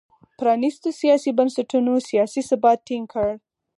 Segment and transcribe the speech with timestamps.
[0.39, 3.29] پرانیستو سیاسي بنسټونو سیاسي ثبات ټینګ کړ.